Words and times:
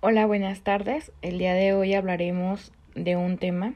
Hola, 0.00 0.26
buenas 0.26 0.60
tardes. 0.60 1.10
El 1.22 1.38
día 1.38 1.54
de 1.54 1.72
hoy 1.72 1.94
hablaremos 1.94 2.70
de 2.94 3.16
un 3.16 3.38
tema 3.38 3.72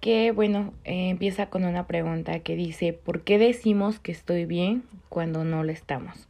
que, 0.00 0.30
bueno, 0.30 0.72
eh, 0.84 1.10
empieza 1.10 1.50
con 1.50 1.64
una 1.64 1.88
pregunta 1.88 2.38
que 2.38 2.54
dice, 2.54 2.92
¿por 2.92 3.22
qué 3.22 3.36
decimos 3.36 3.98
que 3.98 4.12
estoy 4.12 4.44
bien 4.44 4.84
cuando 5.08 5.42
no 5.42 5.64
lo 5.64 5.72
estamos? 5.72 6.28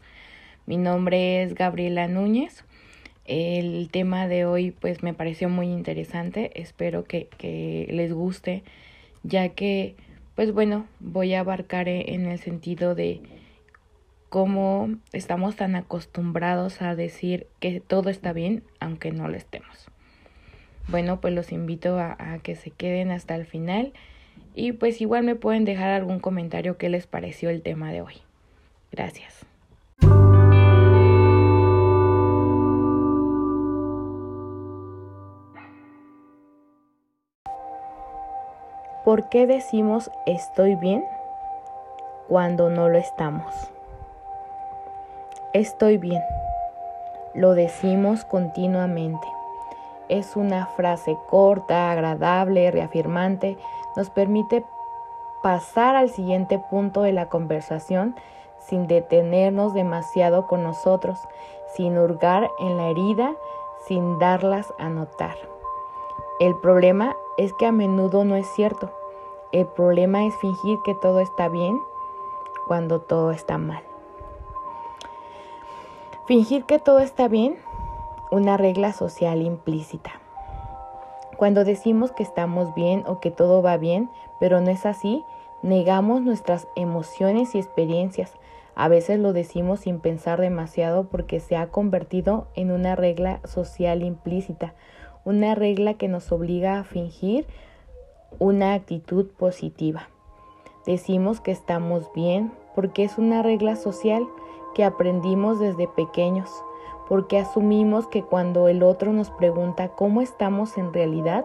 Mi 0.64 0.78
nombre 0.78 1.42
es 1.42 1.54
Gabriela 1.54 2.08
Núñez. 2.08 2.64
El 3.26 3.90
tema 3.92 4.26
de 4.26 4.46
hoy 4.46 4.70
pues 4.70 5.02
me 5.02 5.12
pareció 5.12 5.50
muy 5.50 5.66
interesante. 5.66 6.50
Espero 6.58 7.04
que, 7.04 7.28
que 7.36 7.86
les 7.90 8.14
guste, 8.14 8.64
ya 9.22 9.50
que, 9.50 9.94
pues 10.34 10.52
bueno, 10.52 10.86
voy 11.00 11.34
a 11.34 11.40
abarcar 11.40 11.86
en 11.86 12.24
el 12.24 12.38
sentido 12.38 12.94
de 12.94 13.20
cómo 14.30 14.88
estamos 15.12 15.56
tan 15.56 15.74
acostumbrados 15.74 16.80
a 16.80 16.94
decir 16.94 17.48
que 17.58 17.80
todo 17.80 18.08
está 18.08 18.32
bien 18.32 18.62
aunque 18.78 19.10
no 19.10 19.28
lo 19.28 19.36
estemos. 19.36 19.88
Bueno, 20.88 21.20
pues 21.20 21.34
los 21.34 21.52
invito 21.52 21.98
a, 21.98 22.16
a, 22.18 22.38
que 22.38 22.54
se 22.54 22.70
queden 22.70 23.10
hasta 23.10 23.34
el 23.34 23.44
final 23.44 23.92
y 24.54 24.72
pues 24.72 25.00
igual 25.00 25.24
me 25.24 25.34
pueden 25.34 25.64
dejar 25.64 25.90
algún 25.90 26.20
comentario 26.20 26.78
que 26.78 26.88
les 26.88 27.06
pareció 27.06 27.50
el 27.50 27.60
tema 27.62 27.92
de 27.92 28.02
hoy. 28.02 28.14
Gracias. 28.92 29.46
¿Por 39.04 39.28
qué 39.28 39.48
decimos 39.48 40.08
estoy 40.26 40.76
bien 40.76 41.02
cuando 42.28 42.70
no 42.70 42.88
lo 42.88 42.98
estamos? 42.98 43.72
Estoy 45.52 45.98
bien. 45.98 46.22
Lo 47.34 47.54
decimos 47.54 48.24
continuamente. 48.24 49.26
Es 50.08 50.36
una 50.36 50.66
frase 50.66 51.18
corta, 51.28 51.90
agradable, 51.90 52.70
reafirmante. 52.70 53.58
Nos 53.96 54.10
permite 54.10 54.64
pasar 55.42 55.96
al 55.96 56.08
siguiente 56.08 56.60
punto 56.70 57.02
de 57.02 57.10
la 57.10 57.28
conversación 57.28 58.14
sin 58.60 58.86
detenernos 58.86 59.74
demasiado 59.74 60.46
con 60.46 60.62
nosotros, 60.62 61.18
sin 61.74 61.98
hurgar 61.98 62.48
en 62.60 62.76
la 62.76 62.86
herida, 62.90 63.34
sin 63.88 64.20
darlas 64.20 64.72
a 64.78 64.88
notar. 64.88 65.34
El 66.38 66.54
problema 66.60 67.16
es 67.38 67.52
que 67.54 67.66
a 67.66 67.72
menudo 67.72 68.24
no 68.24 68.36
es 68.36 68.46
cierto. 68.54 68.92
El 69.50 69.66
problema 69.66 70.26
es 70.26 70.36
fingir 70.36 70.78
que 70.84 70.94
todo 70.94 71.18
está 71.18 71.48
bien 71.48 71.76
cuando 72.68 73.00
todo 73.00 73.32
está 73.32 73.58
mal. 73.58 73.89
Fingir 76.30 76.62
que 76.62 76.78
todo 76.78 77.00
está 77.00 77.26
bien, 77.26 77.56
una 78.30 78.56
regla 78.56 78.92
social 78.92 79.42
implícita. 79.42 80.12
Cuando 81.36 81.64
decimos 81.64 82.12
que 82.12 82.22
estamos 82.22 82.72
bien 82.76 83.02
o 83.08 83.18
que 83.18 83.32
todo 83.32 83.62
va 83.62 83.76
bien, 83.78 84.08
pero 84.38 84.60
no 84.60 84.70
es 84.70 84.86
así, 84.86 85.24
negamos 85.64 86.22
nuestras 86.22 86.68
emociones 86.76 87.56
y 87.56 87.58
experiencias. 87.58 88.32
A 88.76 88.86
veces 88.86 89.18
lo 89.18 89.32
decimos 89.32 89.80
sin 89.80 89.98
pensar 89.98 90.40
demasiado 90.40 91.08
porque 91.08 91.40
se 91.40 91.56
ha 91.56 91.66
convertido 91.66 92.46
en 92.54 92.70
una 92.70 92.94
regla 92.94 93.40
social 93.42 94.04
implícita, 94.04 94.74
una 95.24 95.56
regla 95.56 95.94
que 95.94 96.06
nos 96.06 96.30
obliga 96.30 96.78
a 96.78 96.84
fingir 96.84 97.44
una 98.38 98.74
actitud 98.74 99.26
positiva. 99.36 100.08
Decimos 100.86 101.40
que 101.40 101.50
estamos 101.50 102.08
bien 102.14 102.52
porque 102.76 103.02
es 103.02 103.18
una 103.18 103.42
regla 103.42 103.74
social 103.74 104.28
que 104.74 104.84
aprendimos 104.84 105.58
desde 105.58 105.88
pequeños, 105.88 106.50
porque 107.08 107.38
asumimos 107.38 108.06
que 108.06 108.22
cuando 108.22 108.68
el 108.68 108.82
otro 108.82 109.12
nos 109.12 109.30
pregunta 109.30 109.88
cómo 109.88 110.22
estamos 110.22 110.78
en 110.78 110.92
realidad, 110.92 111.44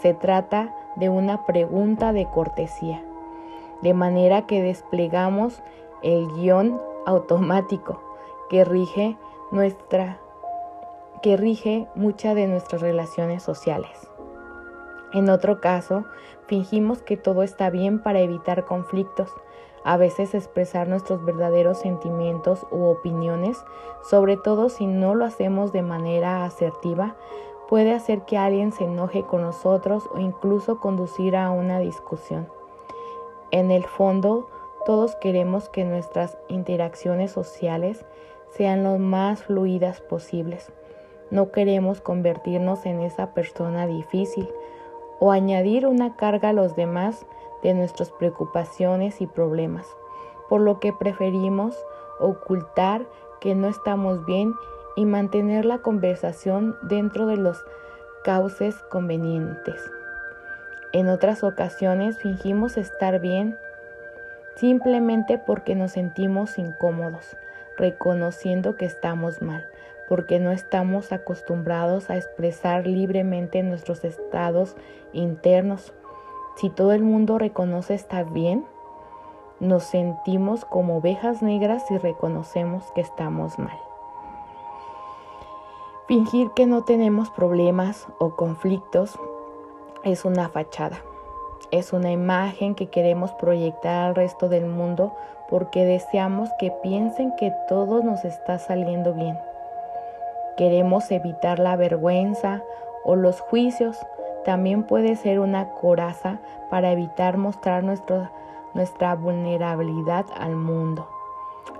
se 0.00 0.14
trata 0.14 0.74
de 0.96 1.08
una 1.08 1.46
pregunta 1.46 2.12
de 2.12 2.26
cortesía, 2.26 3.02
de 3.82 3.94
manera 3.94 4.46
que 4.46 4.62
desplegamos 4.62 5.62
el 6.02 6.26
guion 6.32 6.80
automático 7.06 8.00
que 8.48 8.64
rige 8.64 9.16
nuestra 9.50 10.18
que 11.22 11.36
rige 11.36 11.86
muchas 11.94 12.34
de 12.34 12.48
nuestras 12.48 12.82
relaciones 12.82 13.44
sociales. 13.44 14.11
En 15.12 15.28
otro 15.28 15.60
caso, 15.60 16.04
fingimos 16.46 17.02
que 17.02 17.16
todo 17.16 17.42
está 17.42 17.68
bien 17.70 18.02
para 18.02 18.20
evitar 18.20 18.64
conflictos, 18.64 19.30
a 19.84 19.96
veces 19.96 20.34
expresar 20.34 20.88
nuestros 20.88 21.24
verdaderos 21.24 21.78
sentimientos 21.78 22.66
u 22.70 22.84
opiniones, 22.84 23.62
sobre 24.08 24.36
todo 24.36 24.68
si 24.68 24.86
no 24.86 25.14
lo 25.14 25.24
hacemos 25.24 25.72
de 25.72 25.82
manera 25.82 26.44
asertiva, 26.44 27.16
puede 27.68 27.92
hacer 27.92 28.22
que 28.22 28.38
alguien 28.38 28.72
se 28.72 28.84
enoje 28.84 29.24
con 29.24 29.42
nosotros 29.42 30.08
o 30.14 30.18
incluso 30.18 30.78
conducir 30.78 31.36
a 31.36 31.50
una 31.50 31.78
discusión. 31.78 32.48
En 33.50 33.70
el 33.70 33.84
fondo, 33.84 34.48
todos 34.86 35.14
queremos 35.16 35.68
que 35.68 35.84
nuestras 35.84 36.38
interacciones 36.48 37.32
sociales 37.32 38.04
sean 38.50 38.84
lo 38.84 38.98
más 38.98 39.44
fluidas 39.44 40.00
posibles. 40.00 40.72
No 41.30 41.50
queremos 41.50 42.00
convertirnos 42.00 42.84
en 42.86 43.00
esa 43.00 43.32
persona 43.34 43.86
difícil 43.86 44.48
o 45.24 45.30
añadir 45.30 45.86
una 45.86 46.16
carga 46.16 46.48
a 46.48 46.52
los 46.52 46.74
demás 46.74 47.26
de 47.62 47.74
nuestras 47.74 48.10
preocupaciones 48.10 49.20
y 49.20 49.28
problemas, 49.28 49.86
por 50.48 50.60
lo 50.60 50.80
que 50.80 50.92
preferimos 50.92 51.76
ocultar 52.18 53.06
que 53.40 53.54
no 53.54 53.68
estamos 53.68 54.26
bien 54.26 54.52
y 54.96 55.04
mantener 55.04 55.64
la 55.64 55.78
conversación 55.78 56.76
dentro 56.82 57.26
de 57.26 57.36
los 57.36 57.64
cauces 58.24 58.74
convenientes. 58.90 59.80
En 60.92 61.08
otras 61.08 61.44
ocasiones 61.44 62.18
fingimos 62.18 62.76
estar 62.76 63.20
bien 63.20 63.56
simplemente 64.56 65.38
porque 65.38 65.76
nos 65.76 65.92
sentimos 65.92 66.58
incómodos, 66.58 67.36
reconociendo 67.76 68.74
que 68.74 68.86
estamos 68.86 69.40
mal, 69.40 69.68
porque 70.12 70.38
no 70.38 70.52
estamos 70.52 71.10
acostumbrados 71.10 72.10
a 72.10 72.18
expresar 72.18 72.86
libremente 72.86 73.62
nuestros 73.62 74.04
estados 74.04 74.76
internos 75.14 75.94
si 76.56 76.68
todo 76.68 76.92
el 76.92 77.02
mundo 77.02 77.38
reconoce 77.38 77.94
estar 77.94 78.30
bien, 78.30 78.66
nos 79.58 79.84
sentimos 79.84 80.66
como 80.66 80.98
ovejas 80.98 81.40
negras 81.40 81.90
y 81.90 81.96
reconocemos 81.96 82.84
que 82.94 83.00
estamos 83.00 83.58
mal. 83.58 83.78
Fingir 86.08 86.50
que 86.50 86.66
no 86.66 86.84
tenemos 86.84 87.30
problemas 87.30 88.06
o 88.18 88.36
conflictos 88.36 89.18
es 90.04 90.26
una 90.26 90.50
fachada. 90.50 90.98
Es 91.70 91.94
una 91.94 92.12
imagen 92.12 92.74
que 92.74 92.90
queremos 92.90 93.32
proyectar 93.32 94.08
al 94.08 94.14
resto 94.14 94.50
del 94.50 94.66
mundo 94.66 95.14
porque 95.48 95.86
deseamos 95.86 96.50
que 96.58 96.70
piensen 96.82 97.34
que 97.36 97.50
todo 97.66 98.02
nos 98.02 98.26
está 98.26 98.58
saliendo 98.58 99.14
bien. 99.14 99.38
Queremos 100.56 101.10
evitar 101.10 101.58
la 101.58 101.76
vergüenza 101.76 102.62
o 103.04 103.16
los 103.16 103.40
juicios 103.40 103.98
también 104.44 104.84
puede 104.84 105.16
ser 105.16 105.40
una 105.40 105.70
coraza 105.70 106.40
para 106.68 106.92
evitar 106.92 107.36
mostrar 107.36 107.84
nuestra 107.84 109.14
vulnerabilidad 109.14 110.26
al 110.36 110.56
mundo. 110.56 111.08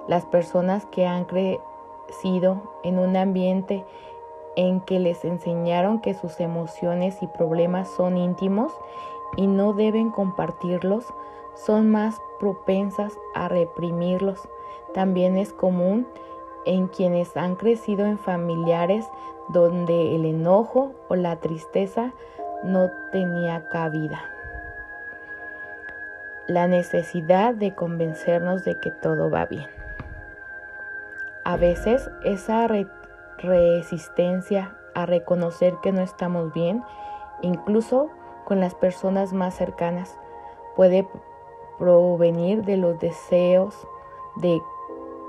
Las 0.06 0.24
personas 0.24 0.86
que 0.86 1.06
han 1.06 1.24
crecido 1.24 2.74
en 2.82 2.98
un 2.98 3.16
ambiente 3.16 3.84
en 4.54 4.80
que 4.80 5.00
les 5.00 5.24
enseñaron 5.24 6.00
que 6.00 6.14
sus 6.14 6.38
emociones 6.40 7.22
y 7.22 7.26
problemas 7.26 7.88
son 7.88 8.16
íntimos 8.16 8.72
y 9.36 9.46
no 9.46 9.72
deben 9.72 10.10
compartirlos, 10.10 11.06
son 11.54 11.90
más 11.90 12.20
propensas 12.38 13.12
a 13.34 13.48
reprimirlos. 13.48 14.48
También 14.94 15.36
es 15.36 15.52
común 15.52 16.06
en 16.66 16.88
quienes 16.88 17.36
han 17.36 17.56
crecido 17.56 18.06
en 18.06 18.18
familiares 18.18 19.06
donde 19.48 20.14
el 20.14 20.24
enojo 20.24 20.92
o 21.08 21.16
la 21.16 21.36
tristeza 21.36 22.12
no 22.62 22.90
tenía 23.10 23.68
cabida. 23.68 24.22
La 26.46 26.66
necesidad 26.66 27.54
de 27.54 27.74
convencernos 27.74 28.64
de 28.64 28.78
que 28.78 28.90
todo 28.90 29.30
va 29.30 29.46
bien. 29.46 29.68
A 31.44 31.56
veces 31.56 32.10
esa 32.24 32.68
resistencia 33.38 34.76
a 34.94 35.06
reconocer 35.06 35.74
que 35.82 35.92
no 35.92 36.02
estamos 36.02 36.52
bien, 36.52 36.82
incluso 37.40 38.10
con 38.44 38.60
las 38.60 38.74
personas 38.74 39.32
más 39.32 39.54
cercanas, 39.54 40.16
puede 40.76 41.08
provenir 41.78 42.64
de 42.64 42.76
los 42.76 42.98
deseos 43.00 43.74
de 44.36 44.60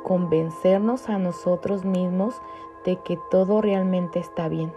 convencernos 0.03 1.09
a 1.09 1.17
nosotros 1.17 1.85
mismos 1.85 2.41
de 2.85 2.97
que 2.97 3.17
todo 3.31 3.61
realmente 3.61 4.19
está 4.19 4.47
bien. 4.47 4.71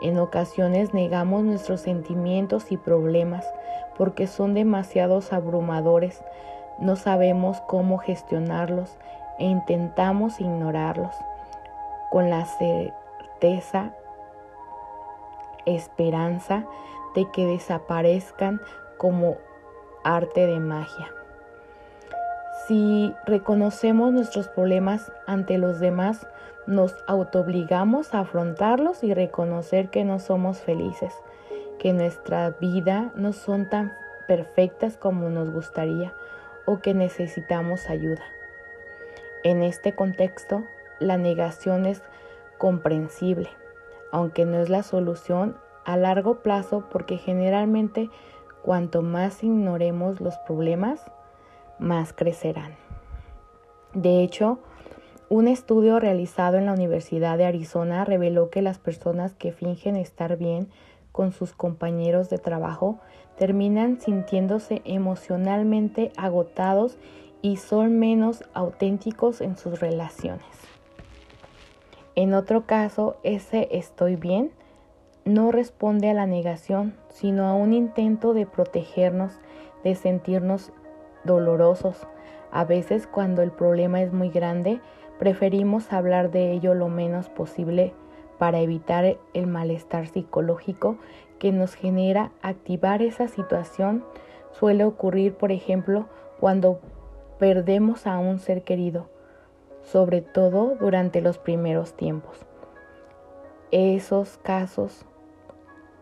En 0.00 0.18
ocasiones 0.18 0.92
negamos 0.92 1.44
nuestros 1.44 1.80
sentimientos 1.80 2.70
y 2.70 2.76
problemas 2.76 3.46
porque 3.96 4.26
son 4.26 4.54
demasiados 4.54 5.32
abrumadores, 5.32 6.22
no 6.78 6.96
sabemos 6.96 7.60
cómo 7.66 7.98
gestionarlos 7.98 8.98
e 9.38 9.44
intentamos 9.44 10.40
ignorarlos 10.40 11.14
con 12.10 12.30
la 12.30 12.44
certeza 12.44 13.92
esperanza 15.66 16.64
de 17.14 17.30
que 17.30 17.46
desaparezcan 17.46 18.60
como 18.98 19.36
arte 20.02 20.46
de 20.46 20.60
magia. 20.60 21.23
Si 22.66 23.14
reconocemos 23.26 24.12
nuestros 24.12 24.48
problemas 24.48 25.12
ante 25.26 25.58
los 25.58 25.80
demás, 25.80 26.26
nos 26.66 26.96
autoobligamos 27.06 28.14
a 28.14 28.20
afrontarlos 28.20 29.04
y 29.04 29.12
reconocer 29.12 29.90
que 29.90 30.04
no 30.04 30.18
somos 30.18 30.60
felices, 30.60 31.12
que 31.78 31.92
nuestra 31.92 32.50
vida 32.50 33.12
no 33.16 33.34
son 33.34 33.68
tan 33.68 33.92
perfectas 34.26 34.96
como 34.96 35.28
nos 35.28 35.50
gustaría 35.50 36.14
o 36.64 36.80
que 36.80 36.94
necesitamos 36.94 37.90
ayuda. 37.90 38.22
En 39.42 39.62
este 39.62 39.94
contexto, 39.94 40.64
la 41.00 41.18
negación 41.18 41.84
es 41.84 42.02
comprensible, 42.56 43.50
aunque 44.10 44.46
no 44.46 44.58
es 44.58 44.70
la 44.70 44.82
solución 44.82 45.58
a 45.84 45.98
largo 45.98 46.36
plazo 46.36 46.88
porque 46.90 47.18
generalmente 47.18 48.08
cuanto 48.62 49.02
más 49.02 49.44
ignoremos 49.44 50.22
los 50.22 50.38
problemas, 50.46 51.04
más 51.78 52.12
crecerán. 52.12 52.76
De 53.92 54.22
hecho, 54.22 54.58
un 55.28 55.48
estudio 55.48 56.00
realizado 56.00 56.58
en 56.58 56.66
la 56.66 56.72
Universidad 56.72 57.38
de 57.38 57.46
Arizona 57.46 58.04
reveló 58.04 58.50
que 58.50 58.62
las 58.62 58.78
personas 58.78 59.34
que 59.34 59.52
fingen 59.52 59.96
estar 59.96 60.36
bien 60.36 60.68
con 61.12 61.32
sus 61.32 61.52
compañeros 61.52 62.28
de 62.28 62.38
trabajo 62.38 62.98
terminan 63.36 64.00
sintiéndose 64.00 64.82
emocionalmente 64.84 66.12
agotados 66.16 66.98
y 67.40 67.56
son 67.56 67.98
menos 67.98 68.44
auténticos 68.54 69.40
en 69.40 69.56
sus 69.56 69.80
relaciones. 69.80 70.46
En 72.16 72.34
otro 72.34 72.66
caso, 72.66 73.16
ese 73.22 73.68
estoy 73.70 74.16
bien 74.16 74.50
no 75.24 75.52
responde 75.52 76.10
a 76.10 76.14
la 76.14 76.26
negación, 76.26 76.94
sino 77.08 77.46
a 77.46 77.54
un 77.54 77.72
intento 77.72 78.34
de 78.34 78.46
protegernos, 78.46 79.32
de 79.82 79.94
sentirnos 79.94 80.70
dolorosos. 81.24 82.06
A 82.50 82.64
veces 82.64 83.06
cuando 83.06 83.42
el 83.42 83.50
problema 83.50 84.02
es 84.02 84.12
muy 84.12 84.30
grande, 84.30 84.80
preferimos 85.18 85.92
hablar 85.92 86.30
de 86.30 86.52
ello 86.52 86.74
lo 86.74 86.88
menos 86.88 87.28
posible 87.28 87.94
para 88.38 88.60
evitar 88.60 89.16
el 89.32 89.46
malestar 89.46 90.06
psicológico 90.06 90.98
que 91.38 91.52
nos 91.52 91.74
genera 91.74 92.32
activar 92.42 93.02
esa 93.02 93.28
situación. 93.28 94.04
Suele 94.52 94.84
ocurrir, 94.84 95.34
por 95.34 95.52
ejemplo, 95.52 96.06
cuando 96.40 96.80
perdemos 97.38 98.06
a 98.06 98.18
un 98.18 98.38
ser 98.38 98.62
querido, 98.62 99.08
sobre 99.82 100.20
todo 100.20 100.76
durante 100.76 101.20
los 101.20 101.38
primeros 101.38 101.94
tiempos. 101.94 102.46
Esos 103.70 104.38
casos, 104.38 105.04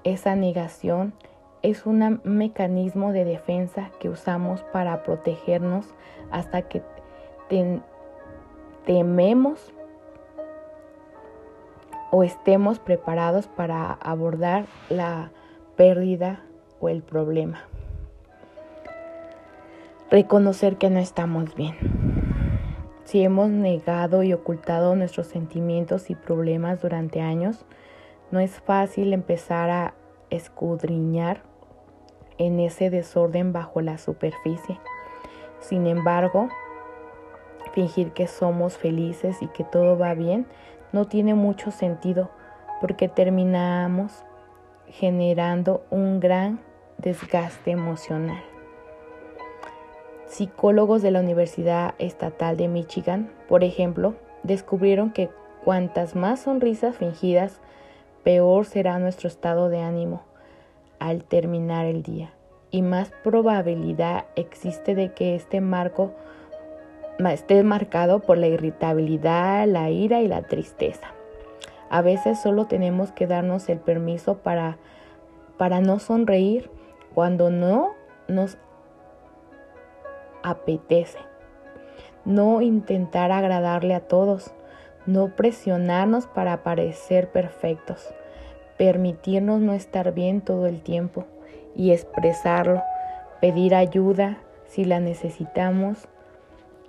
esa 0.04 0.36
negación, 0.36 1.14
es 1.62 1.86
un 1.86 2.20
mecanismo 2.24 3.12
de 3.12 3.24
defensa 3.24 3.90
que 4.00 4.08
usamos 4.08 4.62
para 4.72 5.04
protegernos 5.04 5.86
hasta 6.30 6.62
que 6.62 6.82
tememos 8.84 9.72
o 12.10 12.24
estemos 12.24 12.78
preparados 12.78 13.46
para 13.46 13.92
abordar 13.92 14.66
la 14.90 15.30
pérdida 15.76 16.42
o 16.80 16.88
el 16.88 17.02
problema. 17.02 17.60
Reconocer 20.10 20.76
que 20.76 20.90
no 20.90 20.98
estamos 20.98 21.54
bien. 21.54 21.76
Si 23.04 23.22
hemos 23.22 23.48
negado 23.48 24.22
y 24.22 24.32
ocultado 24.32 24.94
nuestros 24.96 25.26
sentimientos 25.26 26.10
y 26.10 26.14
problemas 26.14 26.82
durante 26.82 27.20
años, 27.20 27.64
no 28.30 28.40
es 28.40 28.60
fácil 28.60 29.12
empezar 29.12 29.70
a 29.70 29.94
escudriñar 30.30 31.51
en 32.38 32.60
ese 32.60 32.90
desorden 32.90 33.52
bajo 33.52 33.80
la 33.80 33.98
superficie. 33.98 34.78
Sin 35.60 35.86
embargo, 35.86 36.48
fingir 37.72 38.12
que 38.12 38.26
somos 38.26 38.76
felices 38.76 39.42
y 39.42 39.48
que 39.48 39.64
todo 39.64 39.98
va 39.98 40.14
bien 40.14 40.46
no 40.92 41.06
tiene 41.06 41.34
mucho 41.34 41.70
sentido 41.70 42.30
porque 42.80 43.08
terminamos 43.08 44.24
generando 44.86 45.84
un 45.90 46.20
gran 46.20 46.60
desgaste 46.98 47.70
emocional. 47.70 48.42
Psicólogos 50.26 51.02
de 51.02 51.10
la 51.10 51.20
Universidad 51.20 51.94
Estatal 51.98 52.56
de 52.56 52.68
Michigan, 52.68 53.30
por 53.48 53.64
ejemplo, 53.64 54.14
descubrieron 54.42 55.12
que 55.12 55.30
cuantas 55.64 56.16
más 56.16 56.40
sonrisas 56.40 56.96
fingidas, 56.96 57.60
peor 58.24 58.64
será 58.64 58.98
nuestro 58.98 59.28
estado 59.28 59.68
de 59.68 59.80
ánimo 59.80 60.31
al 61.02 61.24
terminar 61.24 61.86
el 61.86 62.04
día 62.04 62.32
y 62.70 62.80
más 62.80 63.10
probabilidad 63.24 64.26
existe 64.36 64.94
de 64.94 65.12
que 65.12 65.34
este 65.34 65.60
marco 65.60 66.12
esté 67.18 67.62
marcado 67.64 68.20
por 68.20 68.38
la 68.38 68.46
irritabilidad, 68.46 69.66
la 69.66 69.90
ira 69.90 70.20
y 70.20 70.28
la 70.28 70.42
tristeza. 70.42 71.08
A 71.90 72.02
veces 72.02 72.40
solo 72.40 72.66
tenemos 72.66 73.10
que 73.10 73.26
darnos 73.26 73.68
el 73.68 73.78
permiso 73.78 74.38
para, 74.38 74.78
para 75.58 75.80
no 75.80 75.98
sonreír 75.98 76.70
cuando 77.14 77.50
no 77.50 77.90
nos 78.28 78.56
apetece. 80.44 81.18
No 82.24 82.62
intentar 82.62 83.32
agradarle 83.32 83.94
a 83.94 84.06
todos. 84.06 84.52
No 85.04 85.34
presionarnos 85.34 86.26
para 86.26 86.62
parecer 86.62 87.30
perfectos 87.32 88.14
permitirnos 88.76 89.60
no 89.60 89.72
estar 89.72 90.12
bien 90.12 90.40
todo 90.40 90.66
el 90.66 90.80
tiempo 90.82 91.24
y 91.74 91.92
expresarlo, 91.92 92.82
pedir 93.40 93.74
ayuda 93.74 94.38
si 94.66 94.84
la 94.84 95.00
necesitamos. 95.00 96.08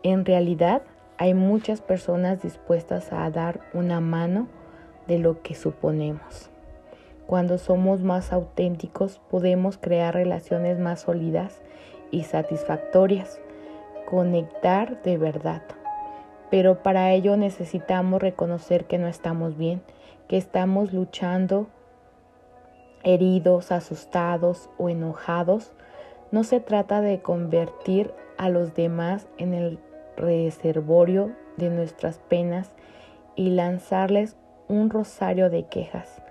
En 0.04 0.26
realidad 0.26 0.82
hay 1.18 1.34
muchas 1.34 1.82
personas 1.82 2.42
dispuestas 2.42 3.12
a 3.14 3.30
dar 3.30 3.62
una 3.74 4.00
mano 4.02 4.48
de 5.08 5.20
lo 5.20 5.42
que 5.42 5.56
suponemos. 5.56 6.50
Cuando 7.28 7.58
somos 7.58 8.02
más 8.02 8.34
auténticos 8.34 9.22
podemos 9.30 9.78
crear 9.78 10.14
relaciones 10.14 10.80
más 10.80 11.02
sólidas 11.02 11.62
y 12.12 12.24
satisfactorias, 12.24 13.40
conectar 14.10 15.02
de 15.04 15.18
verdad. 15.18 15.64
Pero 16.52 16.84
para 16.84 17.12
ello 17.12 17.38
necesitamos 17.38 18.22
reconocer 18.22 18.86
que 18.86 18.98
no 18.98 19.08
estamos 19.08 19.58
bien, 19.58 19.82
que 20.28 20.38
estamos 20.38 20.94
luchando 20.94 21.68
heridos, 23.04 23.72
asustados 23.72 24.70
o 24.78 24.90
enojados, 24.90 25.72
no 26.32 26.44
se 26.44 26.60
trata 26.60 27.02
de 27.02 27.22
convertir 27.22 28.12
a 28.38 28.50
los 28.50 28.74
demás 28.74 29.28
en 29.38 29.54
el 29.54 29.80
reservorio 30.18 31.32
de 31.58 31.70
nuestras 31.70 32.18
penas 32.18 32.72
y 33.36 33.50
lanzarles 33.50 34.36
un 34.68 34.90
rosario 34.90 35.50
de 35.50 35.66
quejas. 35.68 36.22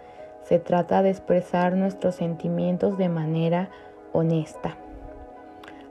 Se 0.45 0.59
trata 0.59 1.03
de 1.03 1.11
expresar 1.11 1.77
nuestros 1.77 2.17
sentimientos 2.17 2.99
de 2.99 3.09
manera 3.09 3.71
honesta. 4.13 4.77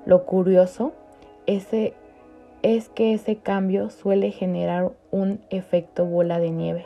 Lo 0.06 0.26
curioso 0.26 0.94
es 1.46 1.68
que 2.90 3.14
ese 3.14 3.38
cambio 3.38 3.90
suele 3.90 4.32
generar 4.32 4.92
un 5.12 5.42
efecto 5.50 6.06
bola 6.06 6.40
de 6.40 6.52
nieve. 6.52 6.86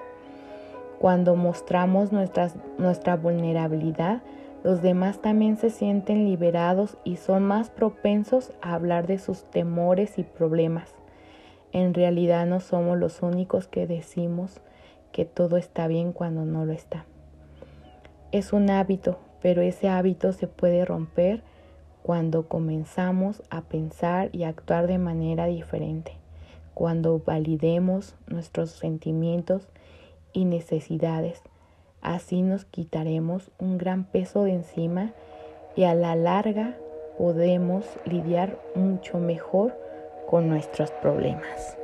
Cuando 1.05 1.35
mostramos 1.35 2.09
nuestra 2.11 3.15
vulnerabilidad, 3.15 4.23
los 4.63 4.81
demás 4.81 5.21
también 5.21 5.55
se 5.55 5.69
sienten 5.69 6.25
liberados 6.25 6.97
y 7.03 7.17
son 7.17 7.43
más 7.43 7.69
propensos 7.69 8.53
a 8.63 8.73
hablar 8.73 9.05
de 9.05 9.19
sus 9.19 9.43
temores 9.43 10.17
y 10.17 10.23
problemas. 10.23 10.95
En 11.73 11.93
realidad 11.93 12.47
no 12.47 12.59
somos 12.59 12.97
los 12.97 13.21
únicos 13.21 13.67
que 13.67 13.85
decimos 13.85 14.61
que 15.11 15.25
todo 15.25 15.57
está 15.57 15.87
bien 15.87 16.11
cuando 16.11 16.43
no 16.43 16.65
lo 16.65 16.73
está. 16.73 17.05
Es 18.31 18.51
un 18.51 18.71
hábito, 18.71 19.19
pero 19.43 19.61
ese 19.61 19.87
hábito 19.89 20.33
se 20.33 20.47
puede 20.47 20.85
romper 20.85 21.43
cuando 22.01 22.47
comenzamos 22.47 23.43
a 23.51 23.61
pensar 23.61 24.31
y 24.31 24.43
actuar 24.43 24.87
de 24.87 24.97
manera 24.97 25.45
diferente, 25.45 26.13
cuando 26.73 27.21
validemos 27.23 28.15
nuestros 28.25 28.71
sentimientos 28.71 29.69
y 30.35 30.45
necesidades. 30.45 31.41
Así 32.01 32.41
nos 32.43 32.65
quitaremos 32.65 33.51
un 33.59 33.77
gran 33.77 34.03
peso 34.03 34.43
de 34.43 34.53
encima 34.53 35.13
y 35.75 35.85
a 35.85 35.95
la 35.95 36.15
larga 36.15 36.75
podemos 37.17 37.85
lidiar 38.05 38.59
mucho 38.75 39.17
mejor 39.17 39.73
con 40.29 40.49
nuestros 40.49 40.91
problemas. 40.91 41.77